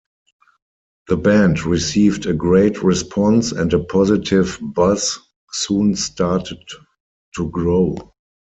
The 1.09 1.15
band 1.17 1.63
received 1.63 2.25
a 2.25 2.33
great 2.33 2.81
response 2.83 3.51
and 3.51 3.71
a 3.71 3.83
positive 3.83 4.57
buzz 4.59 5.19
soon 5.51 5.95
started 5.95 6.57
to 7.35 7.49
grow. 7.51 7.95